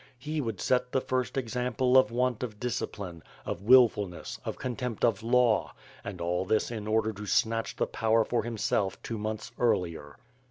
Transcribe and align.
He 0.17 0.41
would 0.41 0.59
set 0.59 0.91
the 0.93 0.99
first 0.99 1.37
example 1.37 1.95
of 1.95 2.09
want 2.09 2.41
of 2.41 2.59
discipline, 2.59 3.21
of 3.45 3.61
wil 3.61 3.87
fulness, 3.87 4.39
of 4.43 4.57
contempt 4.57 5.05
of 5.05 5.21
law, 5.21 5.75
and 6.03 6.19
all 6.19 6.43
this 6.43 6.71
in 6.71 6.87
order 6.87 7.13
to 7.13 7.27
snatch 7.27 7.75
the 7.75 7.85
power 7.85 8.25
for 8.25 8.41
himself 8.41 8.99
two 9.03 9.19
months 9.19 9.51
earlier. 9.59 10.17